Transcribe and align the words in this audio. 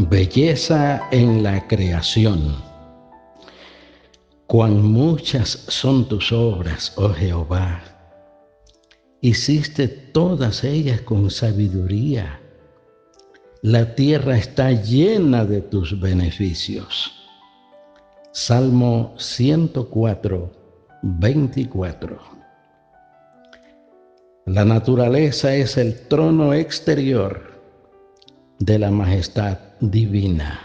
Belleza 0.00 1.08
en 1.10 1.42
la 1.42 1.66
creación. 1.66 2.54
Cuán 4.46 4.80
muchas 4.80 5.48
son 5.66 6.06
tus 6.06 6.30
obras, 6.30 6.92
oh 6.94 7.08
Jehová. 7.08 7.82
Hiciste 9.20 9.88
todas 9.88 10.62
ellas 10.62 11.00
con 11.00 11.32
sabiduría. 11.32 12.40
La 13.62 13.96
tierra 13.96 14.38
está 14.38 14.70
llena 14.70 15.44
de 15.44 15.62
tus 15.62 15.98
beneficios. 15.98 17.12
Salmo 18.30 19.16
104, 19.18 20.52
24. 21.02 22.18
La 24.46 24.64
naturaleza 24.64 25.56
es 25.56 25.76
el 25.76 26.06
trono 26.06 26.54
exterior 26.54 27.57
de 28.58 28.78
la 28.78 28.90
majestad 28.90 29.58
divina. 29.80 30.60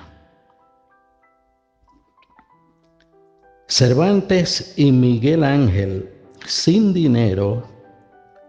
Cervantes 3.68 4.74
y 4.77 4.91
Miguel 4.91 5.44
Ángel, 5.44 6.12
sin 6.46 6.94
dinero, 6.94 7.68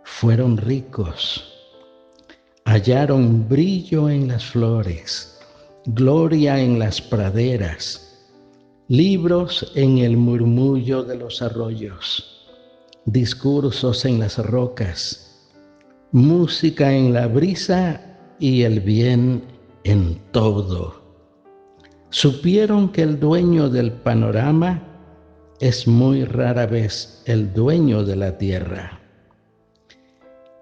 fueron 0.04 0.56
ricos. 0.56 1.50
Hallaron 2.64 3.48
brillo 3.48 4.08
en 4.08 4.28
las 4.28 4.44
flores, 4.44 5.38
gloria 5.86 6.58
en 6.60 6.78
las 6.78 7.00
praderas, 7.00 8.26
libros 8.88 9.72
en 9.74 9.98
el 9.98 10.16
murmullo 10.16 11.04
de 11.04 11.16
los 11.16 11.42
arroyos, 11.42 12.46
discursos 13.04 14.04
en 14.04 14.20
las 14.20 14.38
rocas, 14.38 15.50
música 16.12 16.92
en 16.92 17.12
la 17.12 17.26
brisa 17.26 18.13
y 18.38 18.62
el 18.62 18.80
bien 18.80 19.42
en 19.84 20.18
todo. 20.32 21.02
Supieron 22.10 22.90
que 22.90 23.02
el 23.02 23.18
dueño 23.18 23.68
del 23.68 23.92
panorama 23.92 24.82
es 25.60 25.86
muy 25.86 26.24
rara 26.24 26.66
vez 26.66 27.22
el 27.26 27.52
dueño 27.52 28.04
de 28.04 28.16
la 28.16 28.38
tierra. 28.38 29.00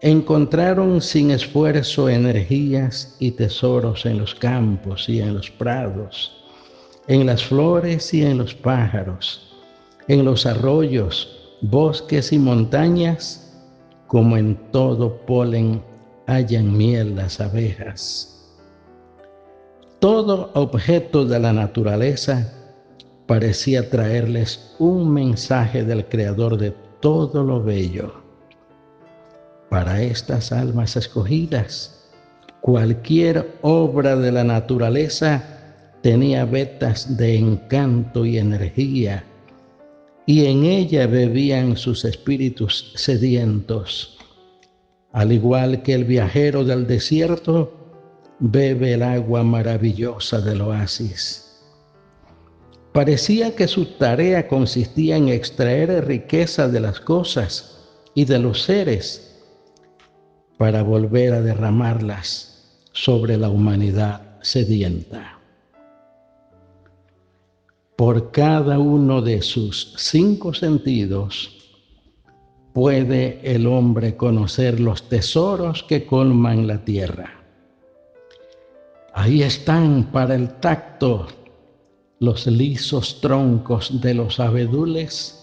Encontraron 0.00 1.00
sin 1.00 1.30
esfuerzo 1.30 2.08
energías 2.08 3.16
y 3.20 3.30
tesoros 3.32 4.04
en 4.04 4.18
los 4.18 4.34
campos 4.34 5.08
y 5.08 5.20
en 5.20 5.34
los 5.34 5.50
prados, 5.50 6.44
en 7.06 7.26
las 7.26 7.44
flores 7.44 8.12
y 8.12 8.24
en 8.24 8.38
los 8.38 8.54
pájaros, 8.54 9.54
en 10.08 10.24
los 10.24 10.44
arroyos, 10.46 11.56
bosques 11.62 12.32
y 12.32 12.38
montañas, 12.38 13.56
como 14.08 14.36
en 14.36 14.56
todo 14.72 15.24
polen 15.24 15.82
hallan 16.32 16.76
miel 16.76 17.16
las 17.16 17.40
abejas. 17.40 18.28
Todo 20.00 20.50
objeto 20.54 21.24
de 21.24 21.38
la 21.38 21.52
naturaleza 21.52 22.52
parecía 23.26 23.88
traerles 23.88 24.74
un 24.78 25.12
mensaje 25.12 25.84
del 25.84 26.04
Creador 26.06 26.58
de 26.58 26.74
todo 27.00 27.42
lo 27.44 27.62
bello. 27.62 28.12
Para 29.70 30.02
estas 30.02 30.52
almas 30.52 30.96
escogidas, 30.96 32.10
cualquier 32.60 33.58
obra 33.62 34.16
de 34.16 34.32
la 34.32 34.44
naturaleza 34.44 35.42
tenía 36.02 36.44
vetas 36.44 37.16
de 37.16 37.36
encanto 37.36 38.26
y 38.26 38.38
energía, 38.38 39.24
y 40.26 40.46
en 40.46 40.64
ella 40.64 41.06
bebían 41.06 41.76
sus 41.76 42.04
espíritus 42.04 42.92
sedientos. 42.96 44.18
Al 45.12 45.32
igual 45.32 45.82
que 45.82 45.94
el 45.94 46.04
viajero 46.04 46.64
del 46.64 46.86
desierto, 46.86 47.72
bebe 48.38 48.94
el 48.94 49.02
agua 49.02 49.42
maravillosa 49.44 50.40
del 50.40 50.62
oasis. 50.62 51.60
Parecía 52.92 53.54
que 53.54 53.68
su 53.68 53.86
tarea 53.96 54.48
consistía 54.48 55.16
en 55.16 55.28
extraer 55.28 56.06
riqueza 56.06 56.68
de 56.68 56.80
las 56.80 57.00
cosas 57.00 57.78
y 58.14 58.24
de 58.24 58.38
los 58.38 58.62
seres 58.62 59.40
para 60.58 60.82
volver 60.82 61.34
a 61.34 61.40
derramarlas 61.40 62.80
sobre 62.92 63.36
la 63.36 63.48
humanidad 63.48 64.38
sedienta. 64.42 65.38
Por 67.96 68.30
cada 68.30 68.78
uno 68.78 69.22
de 69.22 69.42
sus 69.42 69.94
cinco 69.96 70.52
sentidos 70.52 71.61
puede 72.72 73.40
el 73.42 73.66
hombre 73.66 74.16
conocer 74.16 74.80
los 74.80 75.08
tesoros 75.08 75.82
que 75.82 76.06
colman 76.06 76.66
la 76.66 76.84
tierra. 76.84 77.30
Ahí 79.14 79.42
están 79.42 80.04
para 80.10 80.34
el 80.34 80.54
tacto 80.54 81.26
los 82.18 82.46
lisos 82.46 83.20
troncos 83.20 84.00
de 84.00 84.14
los 84.14 84.40
abedules 84.40 85.38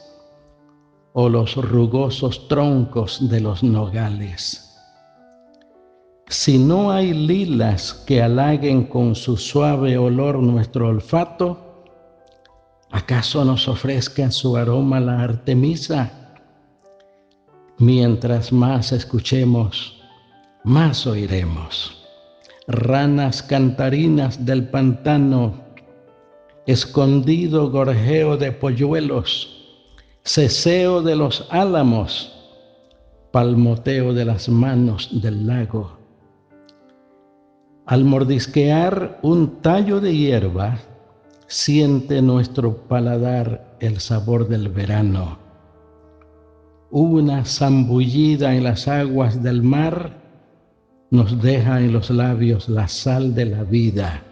o 1.14 1.30
los 1.30 1.56
rugosos 1.56 2.48
troncos 2.48 3.30
de 3.30 3.42
los 3.42 3.64
nogales. 3.64 4.66
Si 6.28 6.58
no 6.58 6.92
hay 6.92 7.14
lilas 7.14 7.94
que 8.06 8.22
halaguen 8.22 8.86
con 8.86 9.16
su 9.16 9.36
suave 9.36 9.98
olor 9.98 10.38
nuestro 10.38 10.88
olfato, 10.88 11.84
¿acaso 12.92 13.44
nos 13.44 13.68
ofrezca 13.68 14.32
su 14.32 14.56
aroma 14.56 15.00
la 15.00 15.22
artemisa? 15.22 16.19
Mientras 17.80 18.52
más 18.52 18.92
escuchemos, 18.92 20.02
más 20.64 21.08
oiremos 21.08 22.00
ranas 22.70 23.42
cantarinas 23.42 24.46
del 24.46 24.68
pantano, 24.70 25.56
escondido 26.68 27.72
gorjeo 27.72 28.38
de 28.38 28.52
polluelos, 28.52 29.82
ceseo 30.24 31.02
de 31.02 31.16
los 31.16 31.48
álamos, 31.50 32.32
palmoteo 33.32 34.14
de 34.14 34.26
las 34.26 34.50
manos 34.50 35.10
del 35.20 35.48
lago. 35.48 35.98
Al 37.88 38.04
mordisquear 38.04 39.20
un 39.24 39.62
tallo 39.64 40.00
de 40.00 40.16
hierba, 40.16 40.78
siente 41.48 42.22
nuestro 42.22 42.84
paladar 42.88 43.78
el 43.80 44.00
sabor 44.00 44.48
del 44.48 44.70
verano. 44.70 45.49
Una 46.92 47.46
zambullida 47.46 48.56
en 48.56 48.64
las 48.64 48.88
aguas 48.88 49.44
del 49.44 49.62
mar 49.62 50.18
nos 51.12 51.40
deja 51.40 51.82
en 51.82 51.94
los 51.94 52.10
labios 52.10 52.68
la 52.68 52.88
sal 52.88 53.36
de 53.36 53.46
la 53.46 53.64
vida 53.64 54.24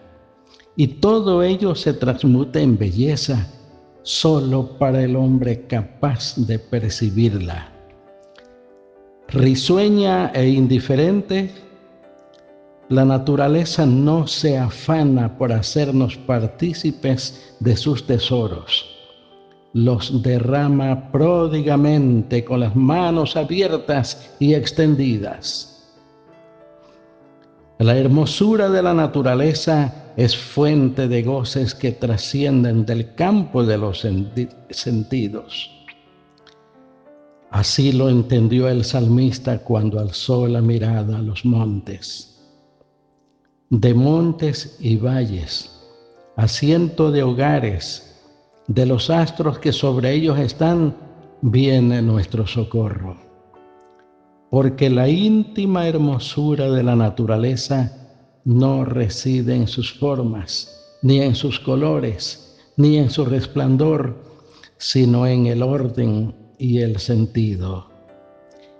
y 0.75 0.87
todo 0.87 1.43
ello 1.43 1.75
se 1.75 1.93
transmuta 1.93 2.59
en 2.59 2.77
belleza 2.77 3.47
solo 4.01 4.77
para 4.79 5.03
el 5.03 5.15
hombre 5.15 5.67
capaz 5.67 6.35
de 6.35 6.57
percibirla. 6.57 7.71
Risueña 9.27 10.31
e 10.33 10.47
indiferente, 10.47 11.51
la 12.89 13.05
naturaleza 13.05 13.85
no 13.85 14.25
se 14.25 14.57
afana 14.57 15.37
por 15.37 15.51
hacernos 15.51 16.15
partícipes 16.15 17.55
de 17.59 17.75
sus 17.75 18.07
tesoros. 18.07 18.96
Los 19.77 20.23
derrama 20.23 21.11
pródigamente 21.11 22.43
con 22.43 22.61
las 22.61 22.75
manos 22.75 23.35
abiertas 23.35 24.35
y 24.39 24.53
extendidas 24.53 25.77
la 27.79 27.95
hermosura 27.95 28.69
de 28.69 28.81
la 28.81 28.95
naturaleza 28.95 30.13
es 30.17 30.35
fuente 30.35 31.07
de 31.07 31.21
goces 31.21 31.75
que 31.75 31.91
trascienden 31.91 32.87
del 32.87 33.13
campo 33.13 33.63
de 33.63 33.77
los 33.77 34.03
sentidos. 34.71 35.71
Así 37.51 37.91
lo 37.91 38.09
entendió 38.09 38.67
el 38.67 38.83
salmista 38.83 39.59
cuando 39.59 39.99
alzó 39.99 40.47
la 40.47 40.59
mirada 40.59 41.19
a 41.19 41.21
los 41.21 41.45
montes. 41.45 42.41
De 43.69 43.93
montes 43.93 44.77
y 44.79 44.97
valles, 44.97 45.69
asiento 46.35 47.11
de 47.11 47.21
hogares, 47.21 48.06
de 48.67 48.85
los 48.85 49.09
astros 49.09 49.59
que 49.59 49.71
sobre 49.71 50.13
ellos 50.13 50.37
están, 50.39 50.95
viene 51.41 52.01
nuestro 52.01 52.45
socorro 52.45 53.27
porque 54.49 54.89
la 54.89 55.09
íntima 55.09 55.87
hermosura 55.87 56.71
de 56.71 56.83
la 56.83 56.95
naturaleza 56.95 57.91
no 58.45 58.85
reside 58.85 59.55
en 59.55 59.67
sus 59.67 59.93
formas, 59.93 60.97
ni 61.01 61.21
en 61.21 61.35
sus 61.35 61.59
colores, 61.59 62.57
ni 62.77 62.97
en 62.97 63.09
su 63.09 63.25
resplandor, 63.25 64.15
sino 64.77 65.27
en 65.27 65.47
el 65.47 65.63
orden 65.63 66.33
y 66.57 66.79
el 66.79 66.97
sentido. 66.97 67.89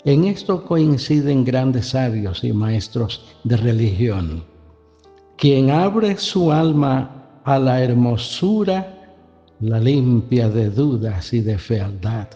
En 0.05 0.23
esto 0.23 0.63
coinciden 0.63 1.43
grandes 1.43 1.87
sabios 1.89 2.43
y 2.43 2.53
maestros 2.53 3.25
de 3.43 3.57
religión. 3.57 4.45
Quien 5.37 5.69
abre 5.69 6.17
su 6.17 6.51
alma 6.51 7.41
a 7.43 7.59
la 7.59 7.83
hermosura, 7.83 8.96
la 9.59 9.79
limpia 9.79 10.49
de 10.49 10.69
dudas 10.69 11.33
y 11.33 11.41
de 11.41 11.57
fealdad. 11.57 12.27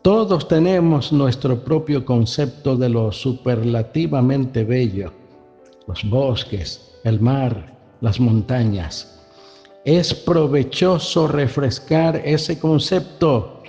Todos 0.00 0.48
tenemos 0.48 1.12
nuestro 1.12 1.62
propio 1.62 2.04
concepto 2.04 2.76
de 2.76 2.88
lo 2.88 3.12
superlativamente 3.12 4.64
bello, 4.64 5.12
los 5.86 6.02
bosques, 6.08 6.92
el 7.04 7.20
mar, 7.20 7.76
las 8.00 8.18
montañas. 8.18 9.20
Es 9.84 10.14
provechoso 10.14 11.28
refrescar 11.28 12.16
ese 12.24 12.58
concepto, 12.58 13.62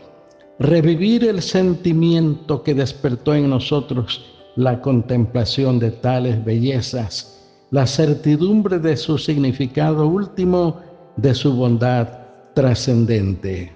revivir 0.60 1.25
el 1.25 1.42
sentimiento 1.42 2.64
que 2.64 2.74
despertó 2.74 3.36
en 3.36 3.50
nosotros 3.50 4.25
la 4.56 4.80
contemplación 4.81 5.78
de 5.78 5.92
tales 5.92 6.44
bellezas, 6.46 7.50
la 7.72 7.86
certidumbre 7.86 8.80
de 8.80 8.96
su 8.96 9.18
significado 9.18 10.08
último, 10.08 10.80
de 11.15 11.33
su 11.33 11.54
bondad 11.56 12.07
trascendente. 12.54 13.71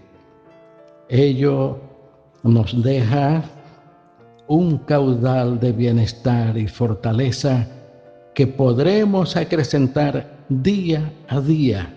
Ello 1.09 1.79
nos 2.43 2.81
deja 2.83 3.43
un 4.47 4.77
caudal 4.79 5.59
de 5.59 5.71
bienestar 5.71 6.57
y 6.57 6.67
fortaleza 6.67 7.67
que 8.33 8.47
podremos 8.47 9.35
acrecentar 9.35 10.45
día 10.49 11.11
a 11.27 11.41
día 11.41 11.93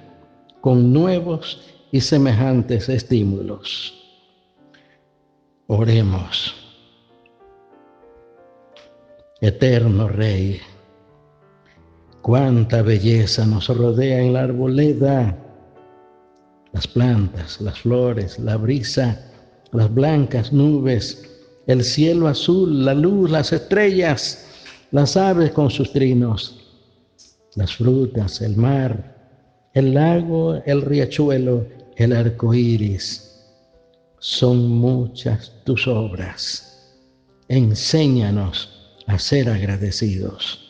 con 0.61 0.93
nuevos 0.93 1.63
y 1.93 2.01
semejantes 2.01 2.89
estímulos. 2.89 3.95
Oremos. 5.67 6.55
Eterno 9.41 10.09
Rey, 10.09 10.61
cuánta 12.31 12.81
belleza 12.83 13.45
nos 13.45 13.67
rodea 13.67 14.21
en 14.21 14.35
la 14.35 14.43
arboleda, 14.43 15.37
las 16.73 16.87
plantas, 16.87 17.61
las 17.61 17.81
flores, 17.81 18.39
la 18.39 18.57
brisa, 18.57 19.21
las 19.73 19.93
blancas 19.93 20.53
nubes, 20.53 21.29
el 21.67 21.83
cielo 21.83 22.29
azul, 22.29 22.85
la 22.85 22.95
luz, 22.95 23.33
las 23.33 23.53
estrellas, 23.53 24.47
las 24.93 25.17
aves 25.17 25.51
con 25.51 25.71
sus 25.71 25.93
trinos, 25.93 26.57
las 27.57 27.75
frutas, 27.75 28.41
el 28.43 28.57
mar, 28.57 29.69
el 29.75 29.93
lago, 29.93 30.63
el 30.67 30.83
riachuelo, 30.83 31.67
el 31.97 32.13
arco 32.13 32.55
iris. 32.55 33.43
Son 34.21 34.69
muchas 34.69 35.53
tus 35.65 35.89
obras. 35.89 36.95
Enséñanos 37.49 38.95
a 39.09 39.19
ser 39.19 39.51
agradecidos. 39.51 40.70